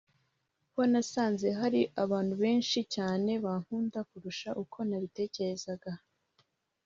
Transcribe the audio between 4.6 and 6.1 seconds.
uko ntabitekerezaga